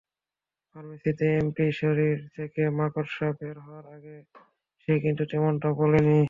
[0.75, 4.17] ফার্মেসীতে এমপির শরীর থেকে মাকড়সা বের হওয়ার আগে
[4.81, 6.17] সে কিন্তু তেমনটা বলেনি!